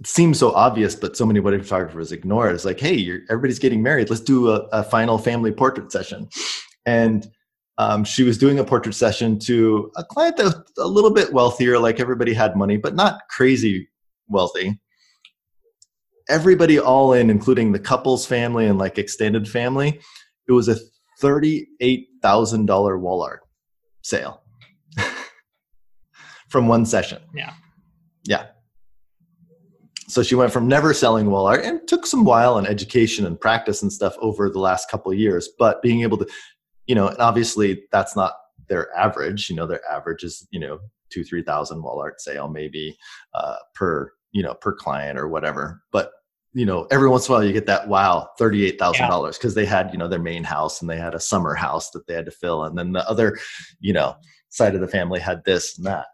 [0.00, 2.54] it seems so obvious, but so many wedding photographers ignore it.
[2.54, 4.08] It's like, hey, everybody's getting married.
[4.08, 6.28] Let's do a, a final family portrait session.
[6.86, 7.28] And
[7.76, 11.34] um, she was doing a portrait session to a client that was a little bit
[11.34, 13.88] wealthier, like everybody had money, but not crazy
[14.26, 14.80] wealthy.
[16.30, 20.00] Everybody all in, including the couple's family and like extended family,
[20.48, 20.76] it was a
[21.20, 23.40] $38,000 wall art
[24.02, 24.42] sale
[26.48, 27.20] from one session.
[27.34, 27.52] Yeah.
[28.30, 28.46] Yeah.
[30.08, 33.40] So she went from never selling wall art and took some while and education and
[33.40, 36.26] practice and stuff over the last couple of years but being able to
[36.86, 38.32] you know and obviously that's not
[38.68, 42.48] their average you know their average is you know two three thousand wall art sale
[42.48, 42.96] maybe
[43.34, 45.82] uh, per you know per client or whatever.
[45.92, 46.12] But
[46.52, 49.90] you know every once in a while you get that wow $38000 because they had
[49.92, 52.30] you know their main house and they had a summer house that they had to
[52.30, 52.64] fill.
[52.64, 53.38] And then the other
[53.80, 54.16] you know
[54.48, 56.06] side of the family had this and that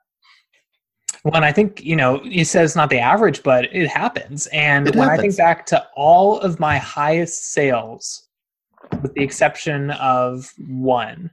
[1.34, 4.46] and I think, you know, he says not the average, but it happens.
[4.48, 5.18] And it when happens.
[5.18, 8.28] I think back to all of my highest sales,
[9.02, 11.30] with the exception of one,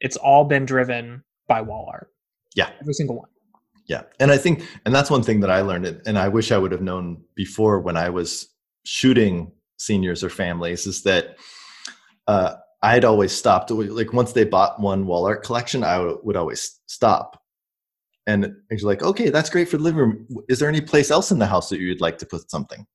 [0.00, 2.08] it's all been driven by wall art.
[2.54, 2.70] Yeah.
[2.80, 3.28] Every single one.
[3.86, 4.02] Yeah.
[4.18, 6.72] And I think, and that's one thing that I learned, and I wish I would
[6.72, 8.48] have known before when I was
[8.84, 11.36] shooting seniors or families, is that
[12.26, 13.70] uh, I'd always stopped.
[13.70, 17.39] Like once they bought one wall art collection, I would always stop
[18.30, 20.26] and he's like, okay, that's great for the living room.
[20.48, 22.86] Is there any place else in the house that you'd like to put something?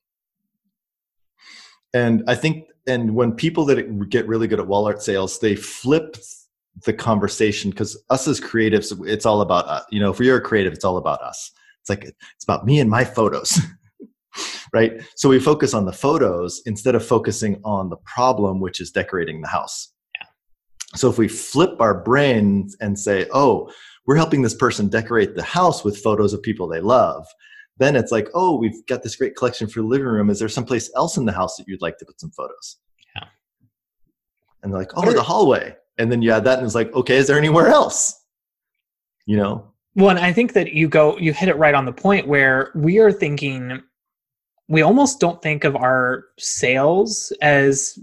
[1.94, 5.56] And I think, and when people that get really good at wall art sales, they
[5.56, 6.16] flip
[6.86, 9.84] the conversation because us as creatives, it's all about us.
[9.92, 11.52] You know, if you're a creative, it's all about us.
[11.82, 13.60] It's like it's about me and my photos,
[14.74, 15.02] right?
[15.16, 19.42] So we focus on the photos instead of focusing on the problem, which is decorating
[19.42, 19.92] the house.
[20.18, 20.28] Yeah.
[20.96, 23.70] So if we flip our brains and say, oh,
[24.06, 27.26] we're helping this person decorate the house with photos of people they love.
[27.78, 30.30] Then it's like oh we've got this great collection for the living room.
[30.30, 32.78] Is there someplace else in the house that you'd like to put some photos?
[33.16, 33.28] Yeah.
[34.64, 35.76] And they're like oh the hallway.
[35.98, 38.24] And then you add that and it's like okay is there anywhere else?
[39.26, 39.72] You know?
[39.96, 42.72] Well and i think that you go you hit it right on the point where
[42.76, 43.82] we are thinking
[44.68, 48.00] we almost don't think of our sales as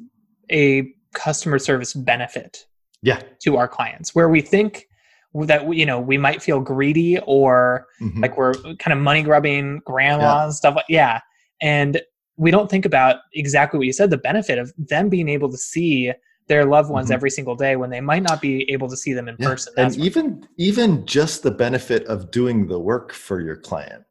[0.51, 2.67] a customer service benefit
[3.03, 3.21] yeah.
[3.43, 4.15] to our clients.
[4.15, 4.87] Where we think
[5.35, 8.21] that you know we might feel greedy or mm-hmm.
[8.21, 10.45] like we're kind of money grubbing grandma yeah.
[10.45, 11.21] and stuff like yeah
[11.61, 12.03] and
[12.37, 15.57] we don't think about exactly what you said the benefit of them being able to
[15.57, 16.13] see
[16.49, 17.15] their loved ones mm-hmm.
[17.15, 19.49] every single day when they might not be able to see them in yeah.
[19.49, 24.05] person That's and even even just the benefit of doing the work for your client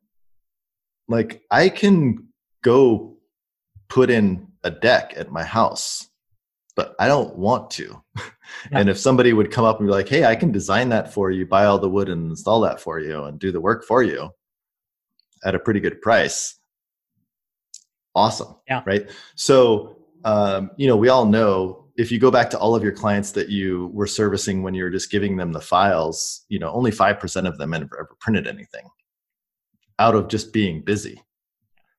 [1.07, 2.27] like i can
[2.63, 3.17] go
[3.89, 6.07] put in a deck at my house
[6.75, 8.01] but I don't want to.
[8.69, 8.79] Yeah.
[8.79, 11.31] And if somebody would come up and be like, hey, I can design that for
[11.31, 14.03] you, buy all the wood and install that for you and do the work for
[14.03, 14.29] you
[15.43, 16.59] at a pretty good price,
[18.13, 18.55] awesome.
[18.67, 18.83] Yeah.
[18.85, 19.09] Right.
[19.35, 22.91] So, um, you know, we all know if you go back to all of your
[22.91, 26.71] clients that you were servicing when you were just giving them the files, you know,
[26.71, 28.87] only 5% of them ever, ever printed anything
[29.99, 31.21] out of just being busy.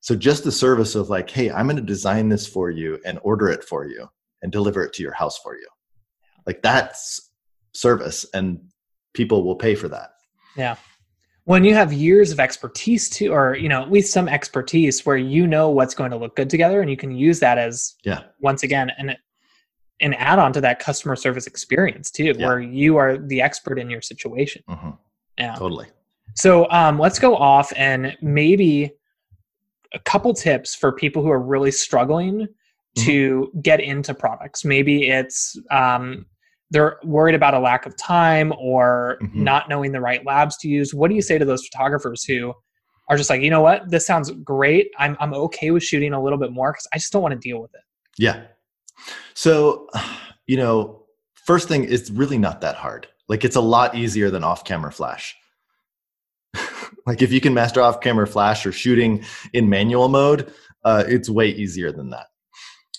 [0.01, 3.19] So just the service of like, hey, I'm going to design this for you and
[3.23, 4.09] order it for you
[4.43, 5.67] and deliver it to your house for you.
[6.47, 7.31] Like that's
[7.73, 8.61] service and
[9.15, 10.11] people will pay for that.
[10.57, 10.77] Yeah.
[11.45, 15.17] When you have years of expertise too, or you know, at least some expertise where
[15.17, 18.25] you know what's going to look good together and you can use that as yeah,
[18.41, 19.17] once again, and
[20.01, 22.47] an add on to that customer service experience too, yeah.
[22.47, 24.63] where you are the expert in your situation.
[24.69, 24.91] Mm-hmm.
[25.39, 25.55] Yeah.
[25.57, 25.87] Totally.
[26.35, 28.93] So um, let's go off and maybe
[29.95, 32.49] a couple tips for people who are really struggling.
[32.97, 33.61] To mm-hmm.
[33.61, 34.65] get into products.
[34.65, 36.27] Maybe it's um,
[36.71, 39.45] they're worried about a lack of time or mm-hmm.
[39.45, 40.95] not knowing the right labs to use.
[40.95, 42.55] What do you say to those photographers who
[43.09, 44.91] are just like, you know what, this sounds great.
[44.99, 47.39] I'm I'm okay with shooting a little bit more because I just don't want to
[47.39, 47.83] deal with it.
[48.19, 48.45] Yeah.
[49.35, 49.89] So,
[50.47, 53.07] you know, first thing is really not that hard.
[53.29, 55.37] Like it's a lot easier than off-camera flash.
[57.07, 60.53] like if you can master off-camera flash or shooting in manual mode,
[60.85, 62.27] uh, it's way easier than that.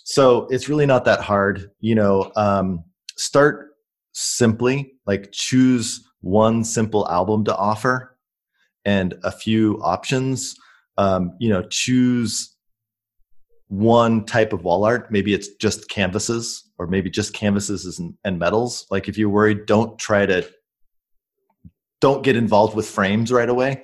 [0.04, 1.72] So it's really not that hard.
[1.80, 2.84] You know, um,
[3.18, 3.76] start
[4.14, 8.18] simply, like choose one simple album to offer
[8.86, 10.56] and a few options.
[10.98, 12.56] Um, you know, choose
[13.68, 15.12] one type of wall art.
[15.12, 18.86] Maybe it's just canvases, or maybe just canvases and, and metals.
[18.92, 20.48] Like if you're worried, don't try to
[22.04, 23.82] don't get involved with frames right away.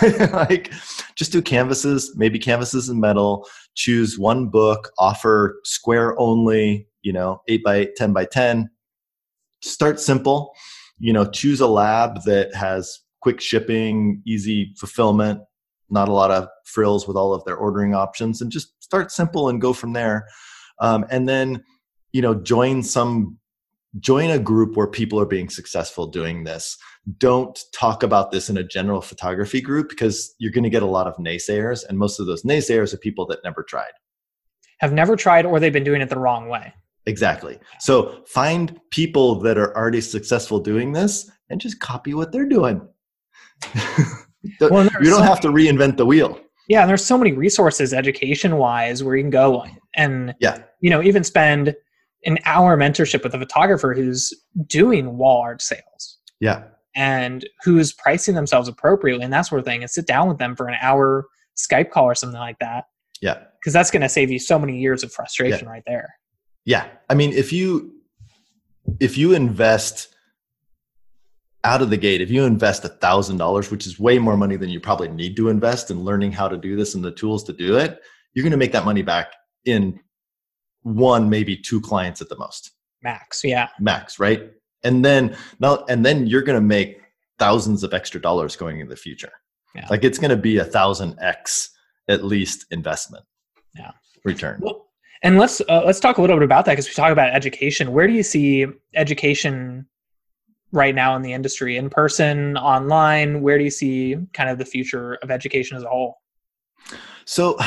[0.00, 0.28] Yeah.
[0.32, 0.72] like
[1.16, 7.42] just do canvases, maybe canvases and metal, choose one book, offer square only, you know,
[7.48, 8.70] 8 by 8, 10 by 10.
[9.62, 10.52] Start simple,
[11.00, 15.40] you know, choose a lab that has quick shipping, easy fulfillment,
[15.90, 19.48] not a lot of frills with all of their ordering options and just start simple
[19.48, 20.28] and go from there.
[20.78, 21.64] Um, and then,
[22.12, 23.38] you know, join some
[24.00, 26.76] join a group where people are being successful doing this.
[27.18, 30.86] Don't talk about this in a general photography group because you're going to get a
[30.86, 33.92] lot of naysayers, and most of those naysayers are people that never tried.
[34.80, 36.72] Have never tried, or they've been doing it the wrong way.
[37.06, 37.58] Exactly.
[37.78, 42.86] So find people that are already successful doing this and just copy what they're doing.
[44.60, 46.40] well, you don't so have to reinvent the wheel.
[46.68, 49.64] Yeah, and there's so many resources education wise where you can go
[49.94, 51.74] and yeah, you know, even spend
[52.24, 54.32] an hour mentorship with a photographer who's
[54.66, 56.18] doing wall art sales.
[56.40, 56.64] Yeah.
[56.96, 60.56] And who's pricing themselves appropriately and that sort of thing and sit down with them
[60.56, 62.86] for an hour Skype call or something like that.
[63.20, 63.38] Yeah.
[63.60, 65.70] Because that's going to save you so many years of frustration yeah.
[65.70, 66.14] right there.
[66.64, 66.88] Yeah.
[67.08, 67.92] I mean, if you
[69.00, 70.14] if you invest
[71.64, 74.56] out of the gate, if you invest a thousand dollars, which is way more money
[74.56, 77.44] than you probably need to invest in learning how to do this and the tools
[77.44, 78.00] to do it,
[78.34, 79.32] you're going to make that money back
[79.64, 79.98] in
[80.86, 82.70] one maybe two clients at the most
[83.02, 84.52] max yeah max right
[84.86, 87.00] and then now and then you're going to make
[87.38, 89.32] thousands of extra dollars going in the future.
[89.74, 89.86] Yeah.
[89.90, 91.70] like it's going to be a thousand x
[92.08, 93.24] at least investment.
[93.74, 93.90] Yeah.
[94.24, 94.60] Return.
[94.62, 94.86] Well,
[95.22, 97.92] and let's uh, let's talk a little bit about that because we talk about education.
[97.92, 99.86] Where do you see education
[100.72, 101.76] right now in the industry?
[101.76, 103.42] In person online?
[103.42, 106.16] Where do you see kind of the future of education as a whole?
[107.24, 107.58] So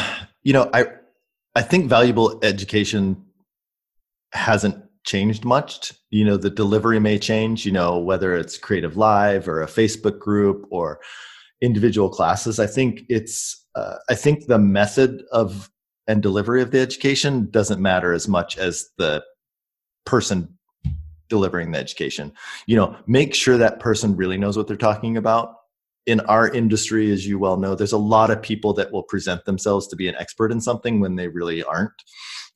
[0.43, 0.85] you know i
[1.55, 3.25] I think valuable education
[4.31, 5.91] hasn't changed much.
[6.11, 10.19] You know, the delivery may change, you know, whether it's Creative Live or a Facebook
[10.19, 10.99] group or
[11.61, 12.59] individual classes.
[12.59, 15.69] I think it's, uh, I think the method of
[16.07, 19.23] and delivery of the education doesn't matter as much as the
[20.05, 20.57] person
[21.27, 22.31] delivering the education.
[22.65, 25.55] You know, make sure that person really knows what they're talking about
[26.05, 29.45] in our industry, as you well know, there's a lot of people that will present
[29.45, 31.91] themselves to be an expert in something when they really aren't.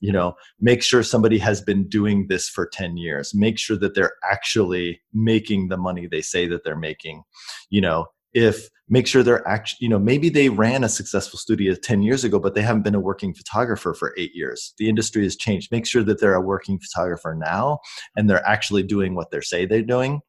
[0.03, 3.33] You know, make sure somebody has been doing this for 10 years.
[3.33, 7.23] Make sure that they're actually making the money they say that they're making.
[7.69, 11.73] You know, if make sure they're actually you know maybe they ran a successful studio
[11.73, 15.23] 10 years ago but they haven't been a working photographer for eight years the industry
[15.23, 17.79] has changed make sure that they're a working photographer now
[18.17, 20.19] and they're actually doing what they say they're doing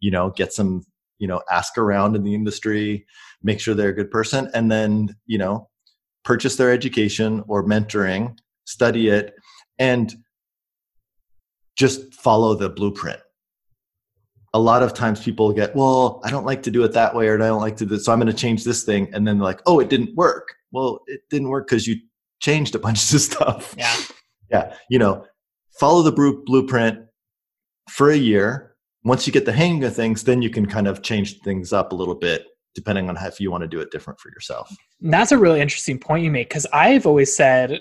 [0.00, 0.82] you know get some
[1.18, 3.06] you know ask around in the industry
[3.42, 5.68] make sure they're a good person and then you know
[6.24, 8.36] purchase their education or mentoring
[8.70, 9.34] study it
[9.78, 10.14] and
[11.76, 13.20] just follow the blueprint
[14.52, 17.28] a lot of times people get, well, I don't like to do it that way,
[17.28, 19.26] or I don't like to do this, so I'm going to change this thing, and
[19.26, 20.54] then they're like, oh, it didn't work.
[20.72, 21.96] Well, it didn't work because you
[22.40, 23.74] changed a bunch of stuff.
[23.78, 23.96] Yeah,
[24.50, 24.74] yeah.
[24.88, 25.24] You know,
[25.78, 26.12] follow the
[26.46, 26.98] blueprint
[27.88, 28.74] for a year.
[29.04, 31.92] Once you get the hang of things, then you can kind of change things up
[31.92, 34.70] a little bit, depending on how, if you want to do it different for yourself.
[35.00, 37.80] That's a really interesting point you make because I've always said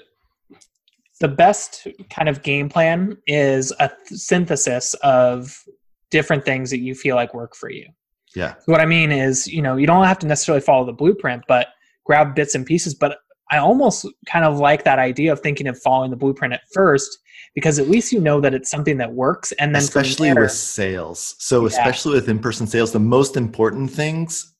[1.19, 5.63] the best kind of game plan is a synthesis of
[6.11, 7.87] different things that you feel like work for you.
[8.35, 8.55] Yeah.
[8.65, 11.67] What I mean is, you know, you don't have to necessarily follow the blueprint, but
[12.05, 12.93] grab bits and pieces.
[12.93, 13.17] But
[13.51, 17.19] I almost kind of like that idea of thinking of following the blueprint at first
[17.55, 20.51] because at least you know that it's something that works and then especially there, with
[20.51, 21.67] sales so yeah.
[21.67, 24.53] especially with in-person sales the most important things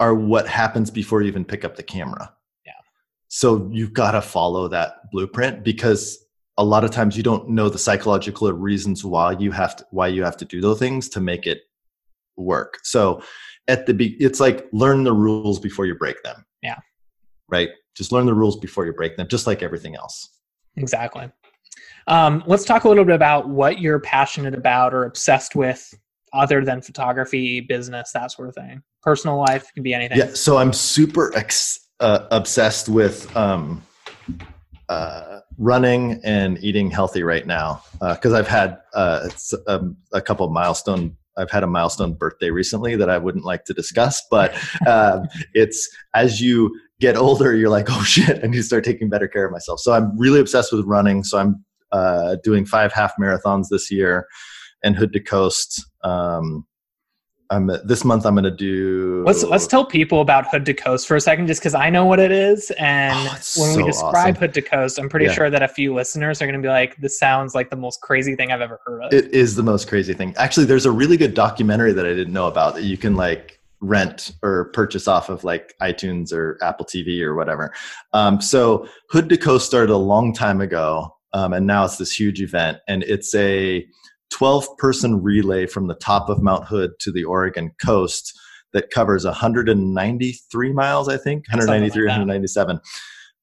[0.00, 2.32] are what happens before you even pick up the camera
[3.34, 6.24] so you've got to follow that blueprint because
[6.56, 10.06] a lot of times you don't know the psychological reasons why you have to why
[10.06, 11.62] you have to do those things to make it
[12.36, 12.78] work.
[12.84, 13.22] So
[13.66, 16.44] at the be it's like learn the rules before you break them.
[16.62, 16.78] Yeah.
[17.48, 17.70] Right?
[17.96, 20.38] Just learn the rules before you break them just like everything else.
[20.76, 21.28] Exactly.
[22.06, 25.92] Um, let's talk a little bit about what you're passionate about or obsessed with
[26.32, 28.80] other than photography business that sort of thing.
[29.02, 30.18] Personal life can be anything.
[30.18, 33.82] Yeah so i'm super ex- uh, obsessed with um,
[34.88, 39.28] uh, running and eating healthy right now because uh, I've had uh,
[39.66, 41.16] a, um, a, couple milestone.
[41.36, 44.54] I've had a milestone birthday recently that I wouldn't like to discuss, but
[44.86, 45.20] uh,
[45.54, 49.28] it's as you get older, you're like, oh shit, I need to start taking better
[49.28, 49.80] care of myself.
[49.80, 51.24] So I'm really obsessed with running.
[51.24, 54.26] So I'm uh, doing five half marathons this year
[54.82, 55.84] and hood to coast.
[56.02, 56.66] Um,
[57.54, 58.26] I'm this month.
[58.26, 59.22] I'm going to do.
[59.26, 62.04] Let's let's tell people about Hood to Coast for a second, just because I know
[62.04, 64.34] what it is, and oh, when so we describe awesome.
[64.34, 65.32] Hood to Coast, I'm pretty yeah.
[65.32, 68.00] sure that a few listeners are going to be like, "This sounds like the most
[68.00, 70.34] crazy thing I've ever heard of." It is the most crazy thing.
[70.36, 73.60] Actually, there's a really good documentary that I didn't know about that you can like
[73.80, 77.72] rent or purchase off of like iTunes or Apple TV or whatever.
[78.12, 82.18] Um, so Hood to Coast started a long time ago, um, and now it's this
[82.18, 83.86] huge event, and it's a
[84.34, 88.36] 12 person relay from the top of Mount Hood to the Oregon coast
[88.72, 92.80] that covers 193 miles, I think, 193, like 197.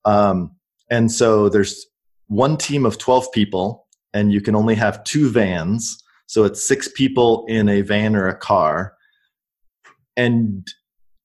[0.04, 0.52] Um,
[0.90, 1.88] and so there's
[2.28, 5.98] one team of 12 people, and you can only have two vans.
[6.26, 8.94] So it's six people in a van or a car.
[10.18, 10.68] And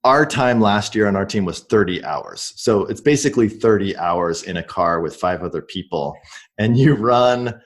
[0.05, 2.53] our time last year on our team was 30 hours.
[2.55, 6.17] So it's basically 30 hours in a car with five other people.
[6.57, 7.61] And you run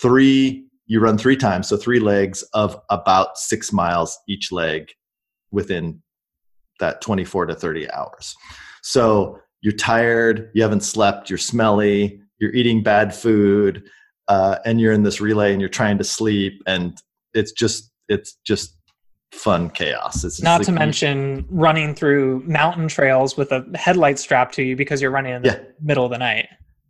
[0.00, 4.88] three you run three times, so three legs of about six miles each leg
[5.50, 6.02] within
[6.80, 8.34] that 24 to 30 hours.
[8.82, 13.88] So you're tired, you haven't slept, you're smelly, you're eating bad food,
[14.28, 17.00] uh, and you're in this relay and you're trying to sleep, and
[17.34, 18.74] it's just it's just
[19.32, 20.24] fun chaos.
[20.24, 25.02] It's not to mention running through mountain trails with a headlight strapped to you because
[25.02, 25.58] you're running in the yeah.
[25.82, 26.48] middle of the night.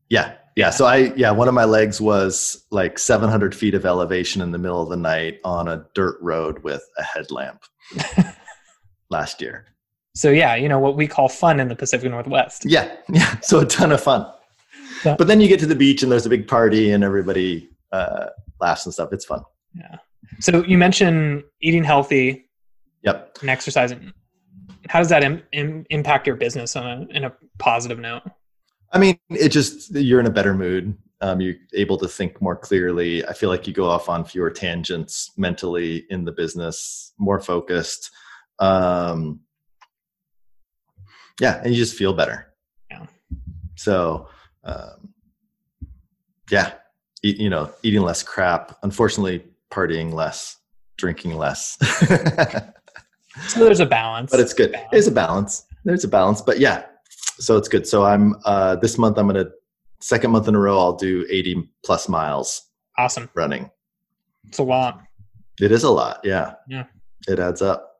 [0.08, 0.70] Yeah, yeah.
[0.70, 4.58] So I yeah, one of my legs was like 700 feet of elevation in the
[4.58, 7.62] middle of the night on a dirt road with a headlamp
[9.10, 9.66] last year.
[10.16, 12.64] So yeah, you know what we call fun in the Pacific Northwest.
[12.64, 13.38] Yeah, yeah.
[13.38, 14.26] So a ton of fun.
[15.04, 18.26] But then you get to the beach and there's a big party and everybody uh,
[18.60, 19.12] laughs and stuff.
[19.12, 19.42] It's fun.
[19.76, 19.98] Yeah.
[20.40, 22.50] So you mentioned eating healthy.
[23.04, 23.38] Yep.
[23.42, 24.12] And exercising.
[24.88, 28.22] How does that Im- Im- impact your business on a, in a positive note?
[28.92, 30.96] I mean, it just you're in a better mood.
[31.20, 33.26] Um, you're able to think more clearly.
[33.26, 38.10] I feel like you go off on fewer tangents mentally in the business, more focused.
[38.60, 39.40] Um,
[41.40, 42.52] yeah, and you just feel better.
[42.90, 43.06] Yeah.
[43.74, 44.28] So,
[44.64, 45.12] um,
[46.50, 46.72] yeah,
[47.22, 48.76] eat, you know, eating less crap.
[48.82, 50.56] Unfortunately, partying less,
[50.96, 51.78] drinking less.
[53.48, 54.30] so there's a balance.
[54.30, 54.74] But it's good.
[54.90, 55.64] There's a balance.
[55.84, 56.42] There's a balance.
[56.42, 57.86] But yeah, so it's good.
[57.86, 59.18] So I'm uh, this month.
[59.18, 59.46] I'm gonna
[60.00, 60.78] second month in a row.
[60.78, 62.62] I'll do 80 plus miles.
[62.96, 63.70] Awesome running.
[64.46, 65.00] It's a lot.
[65.60, 66.20] It is a lot.
[66.24, 66.54] Yeah.
[66.68, 66.84] Yeah.
[67.26, 67.96] It adds up.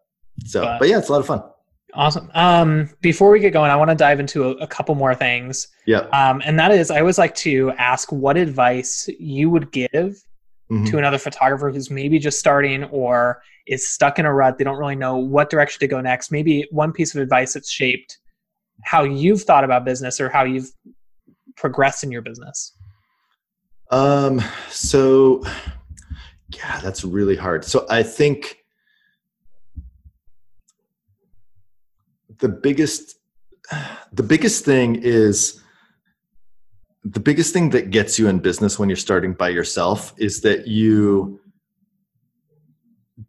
[0.47, 1.43] So, but, but yeah, it's a lot of fun.
[1.95, 2.31] Awesome.
[2.35, 5.69] Um, before we get going, I want to dive into a, a couple more things.
[5.87, 6.01] Yeah.
[6.13, 10.23] Um, and that is, I always like to ask what advice you would give
[10.71, 10.85] mm-hmm.
[10.85, 14.59] to another photographer who's maybe just starting or is stuck in a rut.
[14.59, 16.31] They don't really know what direction to go next.
[16.31, 18.19] Maybe one piece of advice that's shaped
[18.85, 20.71] how you've thought about business or how you've
[21.57, 22.75] progressed in your business.
[23.91, 25.43] Um, so
[26.55, 27.65] yeah, that's really hard.
[27.65, 28.59] So I think
[32.39, 33.17] the biggest
[34.13, 35.61] the biggest thing is
[37.05, 40.67] the biggest thing that gets you in business when you're starting by yourself is that
[40.67, 41.41] you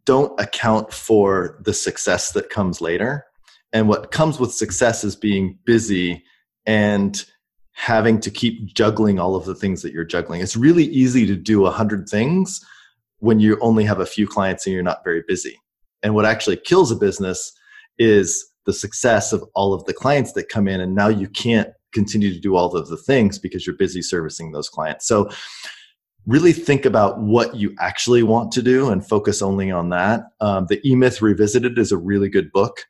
[0.06, 3.26] don't account for the success that comes later.
[3.74, 6.24] And what comes with success is being busy
[6.66, 7.24] and
[7.74, 10.42] having to keep juggling all of the things that you're juggling.
[10.42, 12.60] It's really easy to do a hundred things
[13.20, 15.58] when you only have a few clients and you're not very busy.
[16.04, 17.54] And what actually kills a business
[17.98, 21.70] is the success of all of the clients that come in and now you can't
[21.94, 25.28] continue to do all of the things because you're busy servicing those clients so
[26.28, 30.68] really think about what you actually want to do and focus only on that um,
[30.70, 32.86] the e-myth revisited is a really good book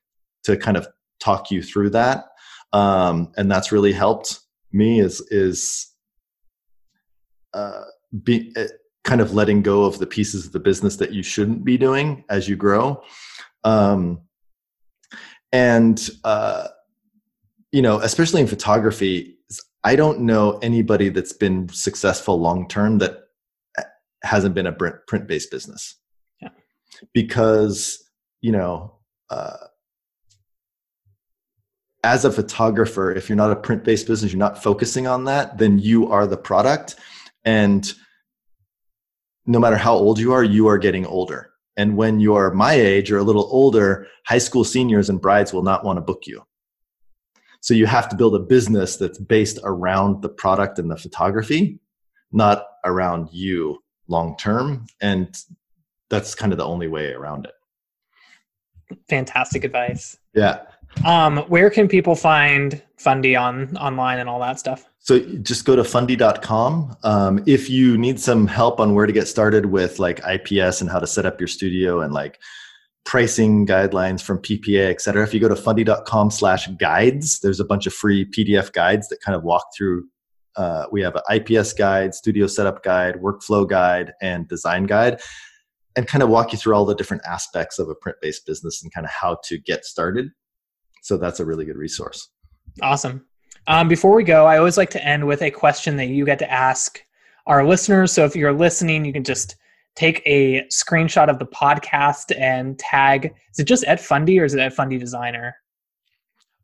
[0.49, 0.87] to kind of
[1.19, 2.25] talk you through that.
[2.73, 4.39] Um, and that's really helped
[4.71, 5.87] me is is
[7.53, 7.83] uh,
[8.23, 8.65] be uh,
[9.03, 12.23] kind of letting go of the pieces of the business that you shouldn't be doing
[12.29, 13.01] as you grow.
[13.63, 14.21] Um,
[15.51, 16.67] and uh,
[17.71, 19.37] you know especially in photography
[19.83, 23.17] i don't know anybody that's been successful long term that
[23.77, 23.83] uh,
[24.23, 25.95] hasn't been a print based business.
[26.41, 26.49] Yeah.
[27.13, 28.03] because
[28.41, 28.95] you know
[29.29, 29.57] uh,
[32.03, 35.57] as a photographer if you're not a print based business you're not focusing on that
[35.57, 36.95] then you are the product
[37.45, 37.93] and
[39.45, 43.09] no matter how old you are you are getting older and when you're my age
[43.09, 46.43] or a little older, high school seniors and brides will not want to book you.
[47.61, 51.79] So you have to build a business that's based around the product and the photography,
[52.33, 54.87] not around you long term.
[54.99, 55.33] And
[56.09, 58.97] that's kind of the only way around it.
[59.07, 60.17] Fantastic advice.
[60.35, 60.63] Yeah.
[61.05, 64.89] Um, where can people find Fundy on online and all that stuff?
[64.99, 66.95] So just go to fundy.com.
[67.03, 70.89] Um, if you need some help on where to get started with like IPS and
[70.89, 72.39] how to set up your studio and like
[73.05, 77.65] pricing guidelines from PPA, et cetera, if you go to fundy.com slash guides, there's a
[77.65, 80.05] bunch of free PDF guides that kind of walk through.
[80.55, 85.21] Uh, we have an IPS guide, studio setup guide, workflow guide, and design guide,
[85.95, 88.83] and kind of walk you through all the different aspects of a print based business
[88.83, 90.29] and kind of how to get started.
[91.01, 92.29] So that's a really good resource.
[92.81, 93.25] Awesome.
[93.67, 96.39] Um, before we go, I always like to end with a question that you get
[96.39, 96.99] to ask
[97.45, 98.11] our listeners.
[98.11, 99.55] So if you're listening, you can just
[99.95, 103.33] take a screenshot of the podcast and tag.
[103.51, 105.55] Is it just at Fundy or is it at Fundy Designer?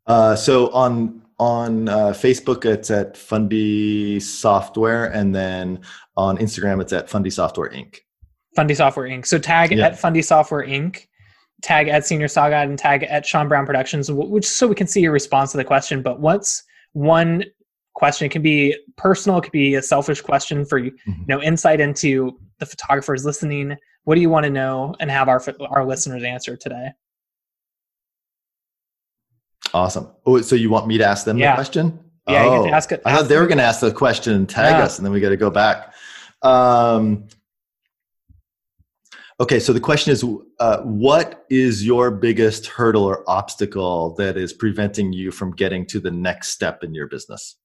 [0.06, 5.80] Uh, so on on uh, Facebook, it's at Fundy Software, and then
[6.16, 7.98] on Instagram, it's at Fundy Software Inc.
[8.54, 9.26] Fundy Software Inc.
[9.26, 9.86] So tag yeah.
[9.86, 11.06] at Fundy Software Inc
[11.62, 15.00] tag at Senior Guide and tag at Sean Brown Productions, which so we can see
[15.00, 16.02] your response to the question.
[16.02, 17.44] But what's one
[17.94, 18.26] question?
[18.26, 21.22] It can be personal, it could be a selfish question for you mm-hmm.
[21.26, 23.76] know insight into the photographers listening.
[24.04, 26.90] What do you want to know and have our our listeners answer today?
[29.74, 30.08] Awesome.
[30.24, 31.52] Oh, so you want me to ask them yeah.
[31.52, 31.98] the question?
[32.28, 33.02] Yeah, oh, ask it.
[33.04, 34.84] I thought they were going to ask the question and tag yeah.
[34.84, 35.94] us, and then we got to go back.
[36.42, 37.28] Um,
[39.38, 40.24] Okay, so the question is
[40.60, 46.00] uh, what is your biggest hurdle or obstacle that is preventing you from getting to
[46.00, 47.56] the next step in your business?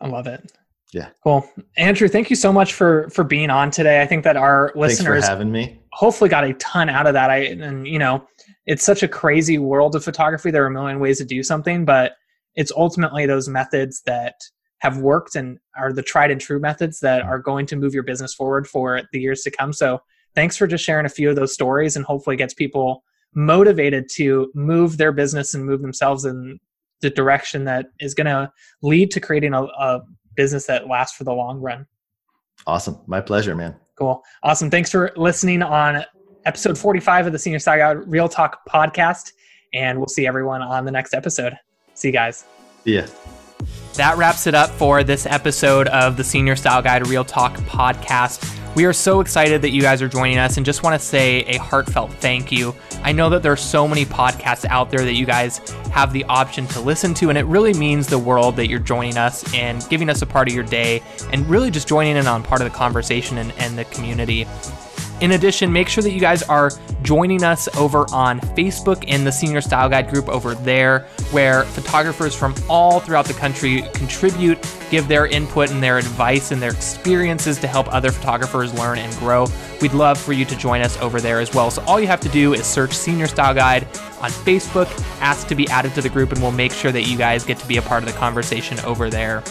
[0.00, 0.52] I love it.
[0.92, 1.08] Yeah.
[1.24, 1.48] Cool.
[1.76, 4.02] Andrew, thank you so much for for being on today.
[4.02, 5.80] I think that our listeners having me.
[5.92, 7.30] Hopefully got a ton out of that.
[7.30, 8.24] I and you know,
[8.66, 10.50] it's such a crazy world of photography.
[10.50, 12.12] There are a million ways to do something, but
[12.54, 14.34] it's ultimately those methods that
[14.78, 18.02] have worked and are the tried and true methods that are going to move your
[18.02, 19.72] business forward for the years to come.
[19.72, 20.00] So
[20.34, 23.02] thanks for just sharing a few of those stories and hopefully gets people
[23.34, 26.58] motivated to move their business and move themselves in
[27.00, 28.50] the direction that is going to
[28.82, 30.00] lead to creating a, a
[30.36, 31.86] business that lasts for the long run.
[32.66, 32.98] Awesome.
[33.06, 33.76] My pleasure, man.
[33.96, 34.22] Cool.
[34.42, 34.70] Awesome.
[34.70, 36.04] Thanks for listening on
[36.44, 39.32] episode 45 of the Senior Guide Real Talk podcast.
[39.72, 41.54] And we'll see everyone on the next episode.
[41.94, 42.44] See you guys.
[42.84, 43.06] Yeah.
[43.94, 48.56] That wraps it up for this episode of the Senior Style Guide Real Talk podcast.
[48.76, 51.40] We are so excited that you guys are joining us and just want to say
[51.40, 52.74] a heartfelt thank you.
[53.02, 55.58] I know that there are so many podcasts out there that you guys
[55.90, 59.18] have the option to listen to, and it really means the world that you're joining
[59.18, 62.44] us and giving us a part of your day and really just joining in on
[62.44, 64.46] part of the conversation and, and the community.
[65.20, 66.70] In addition, make sure that you guys are
[67.02, 71.00] joining us over on Facebook in the Senior Style Guide group over there,
[71.30, 74.58] where photographers from all throughout the country contribute,
[74.90, 79.14] give their input and their advice and their experiences to help other photographers learn and
[79.18, 79.46] grow.
[79.82, 81.70] We'd love for you to join us over there as well.
[81.70, 83.84] So all you have to do is search Senior Style Guide
[84.22, 84.88] on Facebook,
[85.20, 87.58] ask to be added to the group, and we'll make sure that you guys get
[87.58, 89.42] to be a part of the conversation over there.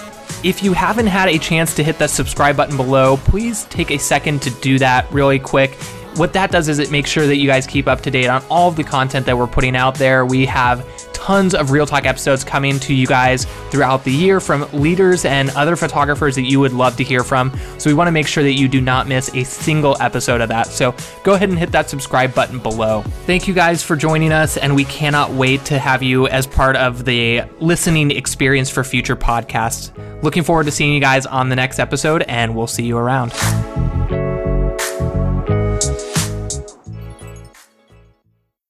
[0.41, 3.97] If you haven't had a chance to hit that subscribe button below, please take a
[3.97, 5.77] second to do that really quick
[6.15, 8.43] what that does is it makes sure that you guys keep up to date on
[8.49, 10.25] all of the content that we're putting out there.
[10.25, 14.67] We have tons of Real Talk episodes coming to you guys throughout the year from
[14.71, 17.51] leaders and other photographers that you would love to hear from.
[17.77, 20.49] So we want to make sure that you do not miss a single episode of
[20.49, 20.67] that.
[20.67, 23.01] So go ahead and hit that subscribe button below.
[23.25, 26.75] Thank you guys for joining us, and we cannot wait to have you as part
[26.77, 29.91] of the listening experience for future podcasts.
[30.23, 33.33] Looking forward to seeing you guys on the next episode, and we'll see you around.